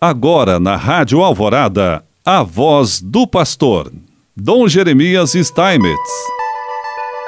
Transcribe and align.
Agora 0.00 0.60
na 0.60 0.76
Rádio 0.76 1.24
Alvorada, 1.24 2.04
a 2.24 2.44
voz 2.44 3.00
do 3.00 3.26
pastor, 3.26 3.92
Dom 4.36 4.68
Jeremias 4.68 5.32
Steinmetz. 5.32 6.10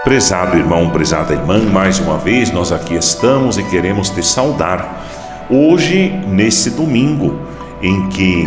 Prezado 0.04 0.56
irmão, 0.56 0.88
prezada 0.88 1.32
irmã, 1.32 1.58
mais 1.64 1.98
uma 1.98 2.16
vez 2.16 2.52
nós 2.52 2.70
aqui 2.70 2.94
estamos 2.94 3.58
e 3.58 3.64
queremos 3.64 4.10
te 4.10 4.22
saudar. 4.22 5.04
Hoje, 5.50 6.10
nesse 6.28 6.70
domingo, 6.70 7.40
em 7.82 8.08
que, 8.08 8.46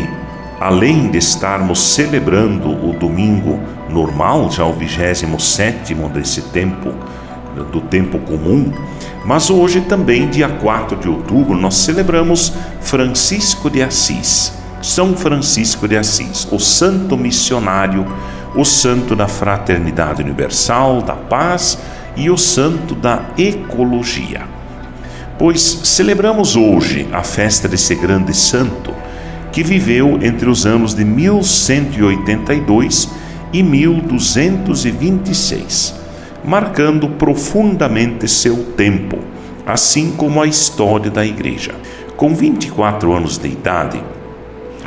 além 0.58 1.12
de 1.12 1.18
estarmos 1.18 1.82
celebrando 1.82 2.70
o 2.70 2.98
domingo 2.98 3.60
normal, 3.90 4.50
já 4.50 4.64
o 4.64 4.72
27 4.72 5.94
desse 6.14 6.44
tempo, 6.44 6.94
do 7.62 7.82
tempo 7.82 8.18
comum, 8.20 8.72
mas 9.26 9.50
hoje 9.50 9.82
também, 9.82 10.30
dia 10.30 10.48
4 10.50 10.98
de 10.98 11.08
outubro, 11.08 11.56
nós 11.56 11.76
celebramos 11.76 12.52
Francisco 12.82 13.70
de 13.70 13.82
Assis. 13.82 14.52
São 14.82 15.16
Francisco 15.16 15.88
de 15.88 15.96
Assis, 15.96 16.46
o 16.52 16.60
santo 16.60 17.16
missionário, 17.16 18.06
o 18.56 18.66
santo 18.66 19.16
da 19.16 19.28
fraternidade 19.28 20.22
universal, 20.22 21.02
da 21.02 21.14
paz 21.14 21.80
e 22.16 22.30
o 22.30 22.38
santo 22.38 22.94
da 22.94 23.24
ecologia. 23.38 24.42
Pois 25.40 25.80
celebramos 25.84 26.56
hoje 26.56 27.08
a 27.12 27.24
festa 27.24 27.68
desse 27.68 27.96
grande 27.96 28.36
santo 28.36 28.94
que 29.52 29.64
viveu 29.64 30.20
entre 30.22 30.48
os 30.50 30.66
anos 30.66 30.94
de 30.94 31.04
1182 31.06 33.10
e 33.54 33.64
1226 33.64 36.03
marcando 36.44 37.08
profundamente 37.10 38.28
seu 38.28 38.58
tempo, 38.76 39.20
assim 39.66 40.12
como 40.12 40.42
a 40.42 40.48
história 40.48 41.10
da 41.10 41.26
Igreja. 41.26 41.74
Com 42.18 42.36
24 42.36 43.14
anos 43.14 43.38
de 43.38 43.48
idade, 43.48 44.04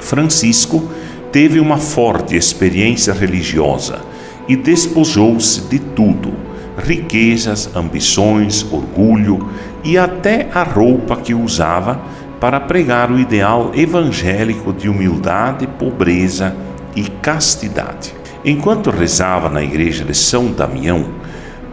Francisco 0.01 0.88
teve 1.32 1.59
uma 1.59 1.79
forte 1.79 2.37
experiência 2.37 3.13
religiosa 3.13 4.01
e 4.48 4.57
despojou-se 4.57 5.63
de 5.63 5.79
tudo: 5.79 6.32
riquezas, 6.79 7.70
ambições, 7.74 8.65
orgulho 8.70 9.48
e 9.82 9.98
até 9.98 10.48
a 10.54 10.63
roupa 10.63 11.16
que 11.16 11.35
usava 11.35 12.01
para 12.41 12.60
pregar 12.60 13.10
o 13.10 13.18
ideal 13.18 13.73
evangélico 13.74 14.73
de 14.73 14.88
humildade, 14.88 15.66
pobreza 15.66 16.54
e 16.95 17.02
castidade. 17.02 18.15
Enquanto 18.45 18.91
rezava 18.91 19.48
na 19.48 19.63
igreja 19.63 20.04
de 20.04 20.15
São 20.15 20.52
Damião, 20.52 21.07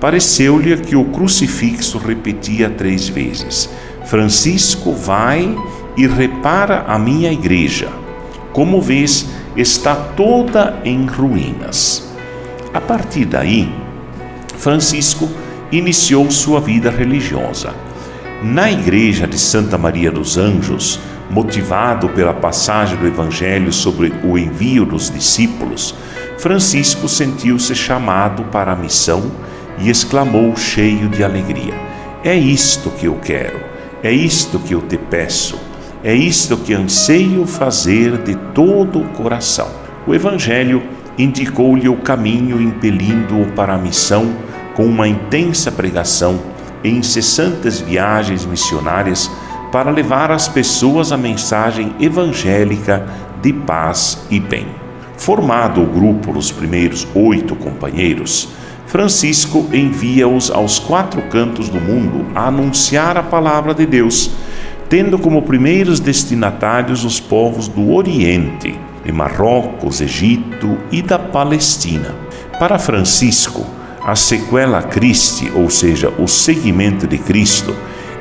pareceu-lhe 0.04 0.76
que 0.76 0.98
o 0.98 1.06
crucifixo 1.06 1.98
repetia 1.98 2.70
três 2.70 3.08
vezes: 3.08 3.70
Francisco, 4.04 4.92
vai 4.92 5.58
e 5.96 6.06
repara 6.06 6.84
a 6.86 7.00
minha 7.00 7.32
igreja. 7.32 7.88
Como 8.52 8.81
vês, 8.81 9.26
está 9.56 9.96
toda 9.96 10.78
em 10.84 11.06
ruínas. 11.06 12.12
A 12.74 12.81
partir 12.81 13.24
daí, 13.24 13.72
Francisco 14.58 15.30
iniciou 15.72 16.30
sua 16.30 16.59
vida 16.59 16.92
religiosa. 16.92 17.74
Na 18.44 18.70
igreja 18.70 19.26
de 19.26 19.40
Santa 19.40 19.78
Maria 19.78 20.12
dos 20.12 20.38
Anjos, 20.38 21.00
motivado 21.30 22.09
pela 22.09 22.34
passagem 22.34 22.98
do 22.98 23.08
Evangelho 23.08 23.72
sobre 23.72 24.14
o 24.22 24.38
envio 24.38 24.84
dos 24.84 25.09
discípulos, 25.09 25.96
Francisco 26.38 27.08
sentiu-se 27.08 27.74
chamado 27.74 28.44
para 28.52 28.74
a 28.74 28.76
missão 28.76 29.31
e 29.84 29.89
exclamou 29.89 30.56
cheio 30.56 31.09
de 31.09 31.23
alegria: 31.23 31.73
É 32.23 32.34
isto 32.34 32.89
que 32.89 33.06
eu 33.06 33.16
quero, 33.16 33.59
é 34.02 34.12
isto 34.12 34.58
que 34.58 34.73
eu 34.73 34.81
te 34.81 34.98
peço, 34.98 35.59
é 36.03 36.14
isto 36.14 36.58
que 36.58 36.73
anseio 36.73 37.45
fazer 37.45 38.17
de 38.20 38.36
todo 38.53 39.00
o 39.00 39.09
coração. 39.09 39.67
O 40.08 40.16
Evangelho 40.16 40.81
indicou-lhe 41.17 41.88
o 41.88 41.98
caminho, 41.98 42.62
impelindo-o 42.62 43.52
para 43.52 43.75
a 43.75 43.78
missão 43.78 44.34
com 44.75 44.85
uma 44.85 45.08
intensa 45.08 45.72
pregação 45.72 46.40
e 46.84 46.90
incessantes 46.90 47.79
viagens 47.79 48.46
missionárias 48.46 49.29
para 49.72 49.91
levar 49.91 50.31
às 50.31 50.47
pessoas 50.47 51.12
a 51.12 51.18
mensagem 51.18 51.96
evangélica 52.00 53.08
de 53.41 53.53
paz 53.53 54.25
e 54.29 54.40
bem. 54.40 54.68
Formado 55.18 55.81
o 55.81 55.85
grupo 55.85 56.34
dos 56.34 56.52
primeiros 56.52 57.08
oito 57.13 57.56
companheiros, 57.56 58.50
Francisco 58.94 59.68
envia-os 59.74 60.52
aos 60.52 60.78
quatro 60.78 61.20
cantos 61.24 61.68
do 61.68 61.81
mundo 61.81 62.28
a 62.36 62.46
anunciar 62.46 63.18
a 63.18 63.24
palavra 63.24 63.74
de 63.74 63.88
Deus, 63.88 64.30
tendo 64.88 65.18
como 65.18 65.42
primeiros 65.42 66.00
destinatários 66.00 67.03
os 67.03 67.20
povos 67.20 67.68
do 67.68 67.92
Oriente, 67.92 68.80
de 69.03 69.12
Marrocos, 69.12 70.00
Egito 70.00 70.78
e 70.92 71.02
da 71.02 71.18
Palestina. 71.18 72.14
Para 72.59 72.78
Francisco, 72.78 73.66
a 74.06 74.16
sequela 74.16 74.84
Christi, 74.84 75.52
ou 75.56 75.72
seja, 75.72 76.14
o 76.20 76.28
seguimento 76.28 77.08
de 77.08 77.18
Cristo, 77.18 77.76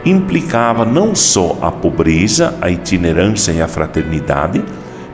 implicava 0.06 0.87
não 0.87 1.15
só 1.15 1.59
a 1.61 1.71
pobreza, 1.71 2.56
a 2.62 2.71
itinerância 2.71 3.53
e 3.53 3.61
a 3.61 3.69
fraternidade, 3.69 4.65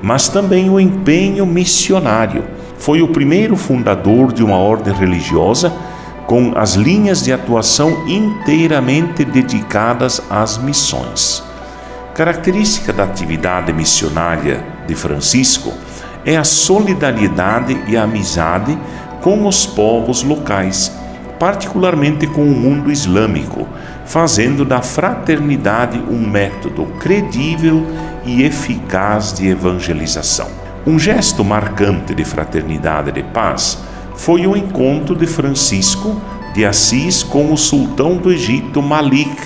mas 0.01 0.29
também 0.29 0.71
o 0.71 0.79
empenho 0.79 1.45
missionário 1.45 2.45
foi 2.79 3.03
o 3.03 3.09
primeiro 3.09 3.57
fundador 3.57 4.33
de 4.33 4.43
uma 4.43 4.57
ordem 4.57 4.95
religiosa 4.95 5.73
com 6.27 6.53
as 6.57 6.75
linhas 6.75 7.23
de 7.23 7.33
atuação 7.33 8.07
inteiramente 8.07 9.25
dedicadas 9.25 10.23
às 10.31 10.59
missões. 10.59 11.43
Característica 12.15 12.93
da 12.93 13.05
atividade 13.05 13.73
missionária 13.73 14.65
de 14.87 14.95
Francisco 14.95 15.73
é 16.25 16.37
a 16.37 16.45
solidariedade 16.45 17.81
e 17.87 17.97
a 17.97 18.03
amizade 18.03 18.79
com 19.23 19.47
os 19.47 19.67
povos 19.67 20.23
locais, 20.23 20.93
particularmente 21.39 22.27
com 22.27 22.43
o 22.43 22.55
mundo 22.55 22.91
islâmico, 22.93 23.67
fazendo 24.05 24.65
da 24.65 24.83
fraternidade 24.83 25.99
um 26.11 26.29
método 26.29 26.87
credível 26.99 27.87
e 28.25 28.43
eficaz 28.43 29.33
de 29.33 29.49
evangelização. 29.49 30.68
Um 30.87 30.99
gesto 30.99 31.45
marcante 31.45 32.15
de 32.15 32.25
fraternidade 32.25 33.11
e 33.11 33.13
de 33.13 33.23
paz 33.23 33.79
foi 34.15 34.47
o 34.47 34.57
encontro 34.57 35.15
de 35.15 35.27
Francisco 35.27 36.21
de 36.55 36.65
Assis 36.65 37.23
com 37.23 37.53
o 37.53 37.57
sultão 37.57 38.17
do 38.17 38.33
Egito 38.33 38.81
Malik 38.81 39.37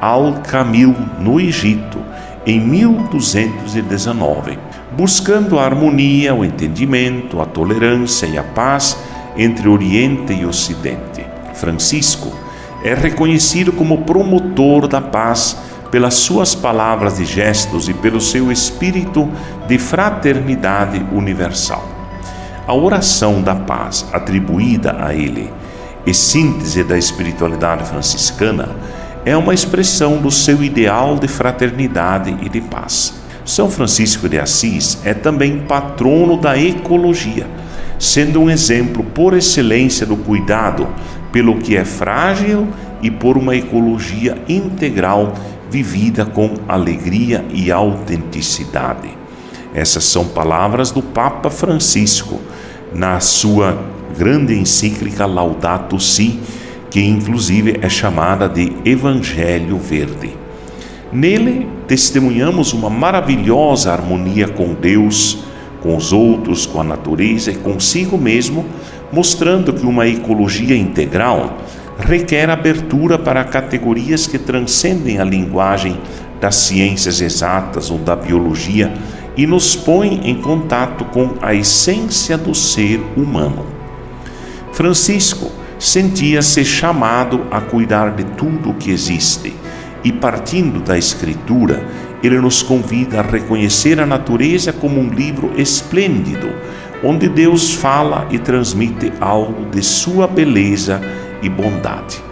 al-Kamil 0.00 0.94
no 1.18 1.40
Egito 1.40 1.98
em 2.46 2.60
1219, 2.60 4.58
buscando 4.96 5.58
a 5.58 5.64
harmonia, 5.64 6.34
o 6.34 6.44
entendimento, 6.44 7.40
a 7.40 7.46
tolerância 7.46 8.26
e 8.26 8.38
a 8.38 8.44
paz 8.44 8.96
entre 9.36 9.68
Oriente 9.68 10.32
e 10.32 10.46
Ocidente. 10.46 11.26
Francisco 11.54 12.32
é 12.84 12.94
reconhecido 12.94 13.72
como 13.72 14.02
promotor 14.02 14.86
da 14.86 15.00
paz 15.00 15.58
pelas 15.90 16.14
suas 16.14 16.54
palavras 16.54 17.18
e 17.18 17.24
gestos 17.24 17.88
e 17.88 17.94
pelo 17.94 18.20
seu 18.20 18.50
espírito 18.50 19.30
de 19.66 19.78
fraternidade 19.78 21.04
universal. 21.12 21.86
A 22.66 22.74
oração 22.74 23.42
da 23.42 23.54
paz 23.54 24.06
atribuída 24.12 24.96
a 24.98 25.14
ele 25.14 25.52
e 26.04 26.12
síntese 26.12 26.82
da 26.82 26.98
espiritualidade 26.98 27.84
franciscana 27.84 28.70
é 29.24 29.36
uma 29.36 29.54
expressão 29.54 30.18
do 30.18 30.30
seu 30.30 30.62
ideal 30.62 31.16
de 31.16 31.26
fraternidade 31.26 32.36
e 32.42 32.48
de 32.48 32.60
paz. 32.60 33.14
São 33.44 33.70
Francisco 33.70 34.28
de 34.28 34.38
Assis 34.38 34.98
é 35.04 35.14
também 35.14 35.60
patrono 35.60 36.36
da 36.36 36.58
ecologia, 36.58 37.46
sendo 37.98 38.40
um 38.40 38.50
exemplo 38.50 39.04
por 39.04 39.34
excelência 39.34 40.04
do 40.04 40.16
cuidado 40.16 40.88
pelo 41.32 41.58
que 41.58 41.76
é 41.76 41.84
frágil 41.84 42.68
e 43.02 43.10
por 43.10 43.36
uma 43.36 43.54
ecologia 43.54 44.36
integral 44.48 45.32
vivida 45.76 46.24
com 46.24 46.54
alegria 46.66 47.44
e 47.52 47.70
autenticidade. 47.70 49.10
Essas 49.74 50.04
são 50.04 50.24
palavras 50.24 50.90
do 50.90 51.02
Papa 51.02 51.50
Francisco 51.50 52.40
na 52.94 53.20
sua 53.20 53.78
grande 54.16 54.58
encíclica 54.58 55.26
Laudato 55.26 56.00
Si, 56.00 56.40
que 56.90 56.98
inclusive 57.02 57.78
é 57.82 57.88
chamada 57.90 58.48
de 58.48 58.72
Evangelho 58.86 59.76
Verde. 59.76 60.34
Nele 61.12 61.68
testemunhamos 61.86 62.72
uma 62.72 62.88
maravilhosa 62.88 63.92
harmonia 63.92 64.48
com 64.48 64.72
Deus, 64.72 65.40
com 65.82 65.94
os 65.94 66.10
outros, 66.10 66.64
com 66.64 66.80
a 66.80 66.84
natureza 66.84 67.50
e 67.50 67.56
consigo 67.56 68.16
mesmo, 68.16 68.64
mostrando 69.12 69.74
que 69.74 69.84
uma 69.84 70.08
ecologia 70.08 70.74
integral 70.74 71.58
requer 71.98 72.50
abertura 72.50 73.18
para 73.18 73.44
categorias 73.44 74.26
que 74.26 74.38
transcendem 74.38 75.18
a 75.18 75.24
linguagem 75.24 75.98
das 76.40 76.56
ciências 76.56 77.20
exatas 77.20 77.90
ou 77.90 77.98
da 77.98 78.14
biologia 78.14 78.92
e 79.36 79.46
nos 79.46 79.74
põe 79.74 80.20
em 80.24 80.40
contato 80.40 81.04
com 81.06 81.34
a 81.40 81.54
essência 81.54 82.36
do 82.36 82.54
ser 82.54 83.00
humano. 83.16 83.66
Francisco 84.72 85.50
sentia-se 85.78 86.64
chamado 86.64 87.46
a 87.50 87.60
cuidar 87.60 88.10
de 88.10 88.24
tudo 88.24 88.70
o 88.70 88.74
que 88.74 88.90
existe 88.90 89.54
e, 90.04 90.12
partindo 90.12 90.80
da 90.80 90.96
Escritura, 90.96 91.86
ele 92.22 92.40
nos 92.40 92.62
convida 92.62 93.20
a 93.20 93.22
reconhecer 93.22 94.00
a 94.00 94.06
natureza 94.06 94.72
como 94.72 95.00
um 95.00 95.08
livro 95.08 95.52
esplêndido, 95.56 96.48
onde 97.04 97.28
Deus 97.28 97.74
fala 97.74 98.26
e 98.30 98.38
transmite 98.38 99.12
algo 99.20 99.66
de 99.70 99.82
sua 99.82 100.26
beleza 100.26 101.00
e 101.42 101.48
bondade. 101.48 102.22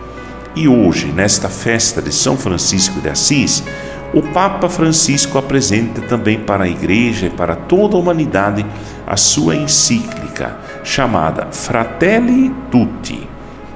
E 0.56 0.68
hoje, 0.68 1.06
nesta 1.06 1.48
festa 1.48 2.00
de 2.00 2.12
São 2.12 2.36
Francisco 2.36 3.00
de 3.00 3.08
Assis, 3.08 3.64
o 4.12 4.22
Papa 4.22 4.68
Francisco 4.68 5.36
apresenta 5.36 6.00
também 6.02 6.38
para 6.38 6.64
a 6.64 6.68
Igreja 6.68 7.26
e 7.26 7.30
para 7.30 7.56
toda 7.56 7.96
a 7.96 7.98
humanidade 7.98 8.64
a 9.04 9.16
sua 9.16 9.56
encíclica 9.56 10.56
chamada 10.84 11.48
Fratelli 11.50 12.54
Tutti, 12.70 13.28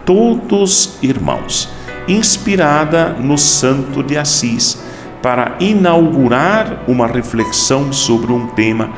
Todos 0.05 0.97
Irmãos, 1.03 1.69
inspirada 2.07 3.09
no 3.11 3.37
Santo 3.37 4.03
de 4.03 4.17
Assis, 4.17 4.81
para 5.21 5.57
inaugurar 5.59 6.85
uma 6.87 7.09
reflexão 7.09 7.93
sobre 7.93 8.33
um 8.33 8.47
tema 8.47 8.91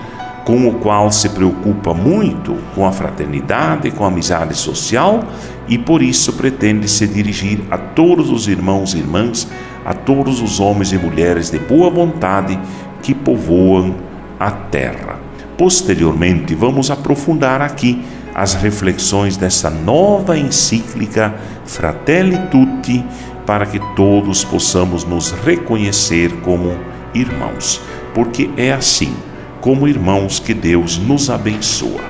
com 0.51 0.67
o 0.67 0.75
qual 0.81 1.13
se 1.13 1.29
preocupa 1.29 1.95
muito 1.95 2.57
com 2.75 2.85
a 2.85 2.91
fraternidade, 2.91 3.93
com 3.93 4.05
a 4.05 4.09
amizade 4.09 4.57
social 4.57 5.23
e 5.69 5.79
por 5.79 6.03
isso 6.03 6.33
pretende 6.33 6.89
se 6.89 7.07
dirigir 7.07 7.61
a 7.71 7.79
todos 7.79 8.31
os 8.31 8.49
irmãos 8.49 8.93
e 8.93 8.99
irmãs, 8.99 9.47
a 9.85 9.95
todos 9.95 10.43
os 10.43 10.59
homens 10.59 10.93
e 10.93 10.99
mulheres 10.99 11.53
de 11.53 11.59
boa 11.61 11.89
vontade 11.89 12.59
que 13.01 13.15
povoam 13.15 13.95
a 14.41 14.51
terra. 14.51 15.21
Posteriormente, 15.57 16.53
vamos 16.53 16.91
aprofundar 16.91 17.63
aqui 17.63 18.03
as 18.35 18.55
reflexões 18.55 19.37
dessa 19.37 19.71
nova 19.71 20.37
encíclica 20.37 21.33
Fratelli 21.65 22.37
Tutti, 22.51 23.05
para 23.47 23.67
que 23.67 23.79
todos 23.95 24.43
possamos 24.43 25.05
nos 25.05 25.31
reconhecer 25.31 26.33
como 26.41 26.77
irmãos, 27.15 27.81
porque 28.13 28.51
é 28.57 28.73
assim 28.73 29.15
como 29.61 29.89
irmãos 29.89 30.39
que 30.39 30.55
Deus 30.55 30.99
nos 30.99 31.31
abençoa. 31.31 32.03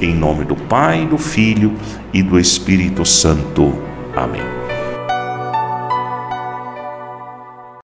Em 0.00 0.14
nome 0.14 0.44
do 0.44 0.56
Pai, 0.56 1.06
do 1.06 1.16
Filho 1.16 1.74
e 2.12 2.22
do 2.22 2.38
Espírito 2.38 3.04
Santo. 3.04 3.72
Amém. 4.14 4.55